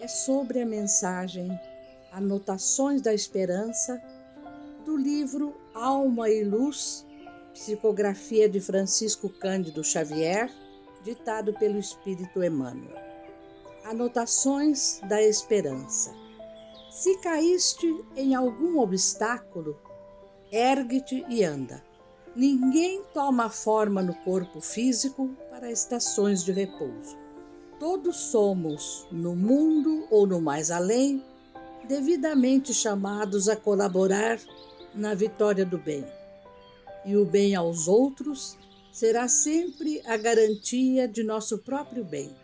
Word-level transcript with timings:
é 0.00 0.06
sobre 0.06 0.60
a 0.60 0.66
mensagem 0.66 1.48
Anotações 2.12 3.02
da 3.02 3.12
Esperança 3.12 4.00
do 4.84 4.96
livro 4.96 5.54
Alma 5.74 6.30
e 6.30 6.42
Luz, 6.42 7.06
psicografia 7.52 8.48
de 8.48 8.60
Francisco 8.60 9.28
Cândido 9.28 9.84
Xavier, 9.84 10.50
ditado 11.02 11.52
pelo 11.54 11.78
Espírito 11.78 12.42
Emmanuel. 12.42 12.96
Anotações 13.84 15.00
da 15.08 15.20
Esperança. 15.20 16.14
Se 16.90 17.18
caíste 17.18 17.86
em 18.16 18.34
algum 18.34 18.78
obstáculo, 18.78 19.78
ergue-te 20.50 21.24
e 21.28 21.44
anda. 21.44 21.84
Ninguém 22.34 23.02
toma 23.12 23.50
forma 23.50 24.02
no 24.02 24.14
corpo 24.14 24.60
físico 24.60 25.28
para 25.50 25.70
estações 25.70 26.42
de 26.42 26.52
repouso. 26.52 27.27
Todos 27.78 28.16
somos, 28.16 29.06
no 29.12 29.36
mundo 29.36 30.08
ou 30.10 30.26
no 30.26 30.40
mais 30.40 30.68
além, 30.70 31.22
devidamente 31.86 32.74
chamados 32.74 33.48
a 33.48 33.54
colaborar 33.54 34.40
na 34.92 35.14
vitória 35.14 35.64
do 35.64 35.78
bem. 35.78 36.04
E 37.04 37.16
o 37.16 37.24
bem 37.24 37.54
aos 37.54 37.86
outros 37.86 38.58
será 38.90 39.28
sempre 39.28 40.02
a 40.04 40.16
garantia 40.16 41.06
de 41.06 41.22
nosso 41.22 41.58
próprio 41.58 42.04
bem. 42.04 42.34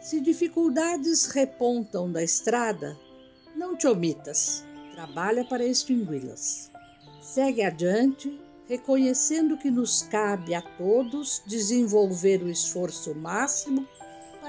Se 0.00 0.20
dificuldades 0.20 1.26
repontam 1.26 2.10
da 2.10 2.22
estrada, 2.22 2.98
não 3.54 3.76
te 3.76 3.86
omitas, 3.86 4.64
trabalha 4.92 5.44
para 5.44 5.64
extingui-las. 5.64 6.72
Segue 7.22 7.62
adiante 7.62 8.36
reconhecendo 8.66 9.56
que 9.56 9.70
nos 9.70 10.02
cabe 10.02 10.54
a 10.54 10.62
todos 10.62 11.42
desenvolver 11.46 12.42
o 12.42 12.48
esforço 12.48 13.14
máximo 13.14 13.86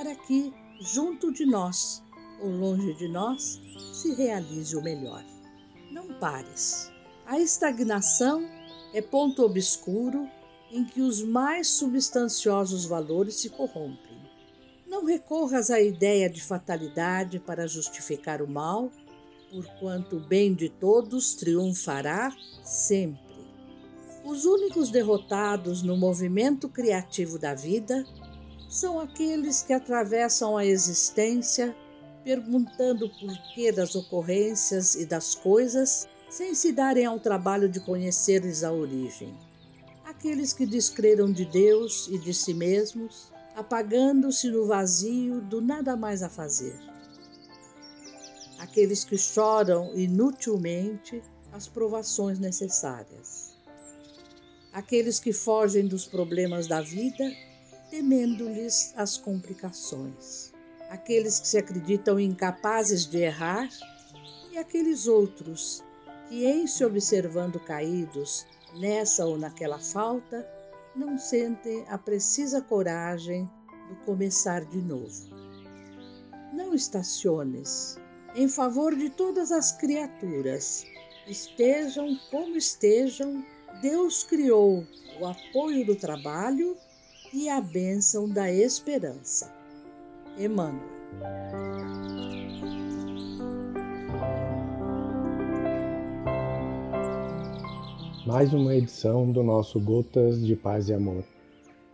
para 0.01 0.15
que, 0.15 0.51
junto 0.79 1.31
de 1.31 1.45
nós 1.45 2.01
ou 2.41 2.49
longe 2.49 2.91
de 2.95 3.07
nós, 3.07 3.61
se 3.93 4.15
realize 4.15 4.75
o 4.75 4.81
melhor. 4.81 5.23
Não 5.91 6.07
pares. 6.15 6.91
A 7.27 7.39
estagnação 7.39 8.43
é 8.95 8.99
ponto 8.99 9.43
obscuro 9.43 10.27
em 10.71 10.83
que 10.83 11.01
os 11.01 11.21
mais 11.21 11.67
substanciosos 11.67 12.83
valores 12.83 13.35
se 13.35 13.49
corrompem. 13.51 14.19
Não 14.87 15.05
recorras 15.05 15.69
à 15.69 15.79
ideia 15.79 16.27
de 16.27 16.41
fatalidade 16.41 17.37
para 17.39 17.67
justificar 17.67 18.41
o 18.41 18.49
mal, 18.49 18.89
porquanto 19.51 20.17
o 20.17 20.19
bem 20.19 20.55
de 20.55 20.67
todos 20.67 21.35
triunfará 21.35 22.35
sempre. 22.63 23.21
Os 24.25 24.45
únicos 24.45 24.89
derrotados 24.89 25.83
no 25.83 25.95
movimento 25.95 26.67
criativo 26.67 27.37
da 27.37 27.53
vida 27.53 28.03
são 28.71 29.01
aqueles 29.01 29.61
que 29.61 29.73
atravessam 29.73 30.55
a 30.55 30.65
existência 30.65 31.75
perguntando 32.23 33.05
o 33.05 33.09
porquê 33.09 33.69
das 33.69 33.95
ocorrências 33.95 34.95
e 34.95 35.05
das 35.05 35.35
coisas 35.35 36.07
sem 36.29 36.55
se 36.55 36.71
darem 36.71 37.05
ao 37.05 37.19
trabalho 37.19 37.67
de 37.67 37.81
conhecer-lhes 37.81 38.63
a 38.63 38.71
origem. 38.71 39.37
Aqueles 40.05 40.53
que 40.53 40.65
descreram 40.65 41.29
de 41.29 41.43
Deus 41.43 42.07
e 42.07 42.17
de 42.17 42.33
si 42.33 42.53
mesmos, 42.53 43.29
apagando-se 43.57 44.49
no 44.49 44.65
vazio 44.65 45.41
do 45.41 45.59
nada 45.59 45.97
mais 45.97 46.23
a 46.23 46.29
fazer. 46.29 46.79
Aqueles 48.57 49.03
que 49.03 49.17
choram 49.17 49.93
inutilmente 49.97 51.21
as 51.51 51.67
provações 51.67 52.39
necessárias 52.39 53.51
aqueles 54.71 55.19
que 55.19 55.33
fogem 55.33 55.85
dos 55.85 56.05
problemas 56.05 56.67
da 56.67 56.81
vida, 56.81 57.29
temendo-lhes 57.91 58.93
as 58.95 59.17
complicações, 59.17 60.53
aqueles 60.89 61.39
que 61.39 61.47
se 61.47 61.57
acreditam 61.57 62.17
incapazes 62.17 63.05
de 63.05 63.17
errar 63.17 63.69
e 64.49 64.57
aqueles 64.57 65.07
outros 65.07 65.83
que, 66.29 66.45
em 66.45 66.65
se 66.65 66.85
observando 66.85 67.59
caídos 67.59 68.47
nessa 68.79 69.25
ou 69.25 69.37
naquela 69.37 69.77
falta, 69.77 70.47
não 70.95 71.17
sentem 71.17 71.85
a 71.89 71.97
precisa 71.97 72.61
coragem 72.61 73.47
do 73.89 73.95
começar 74.05 74.63
de 74.63 74.81
novo. 74.81 75.29
Não 76.53 76.73
estaciones 76.73 77.97
em 78.33 78.47
favor 78.47 78.95
de 78.95 79.09
todas 79.09 79.51
as 79.51 79.73
criaturas, 79.73 80.85
estejam 81.27 82.17
como 82.29 82.55
estejam 82.55 83.45
Deus 83.81 84.23
criou 84.23 84.85
o 85.19 85.25
apoio 85.25 85.85
do 85.85 85.95
trabalho 85.95 86.77
e 87.33 87.47
a 87.49 87.61
bênção 87.61 88.27
da 88.27 88.51
esperança. 88.51 89.53
Emmanuel. 90.37 90.89
Mais 98.25 98.53
uma 98.53 98.75
edição 98.75 99.31
do 99.31 99.43
nosso 99.43 99.79
Gotas 99.79 100.45
de 100.45 100.55
Paz 100.55 100.89
e 100.89 100.93
Amor. 100.93 101.23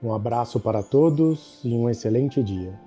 Um 0.01 0.13
abraço 0.13 0.59
para 0.59 0.81
todos 0.81 1.59
e 1.63 1.73
um 1.73 1.89
excelente 1.89 2.43
dia. 2.43 2.86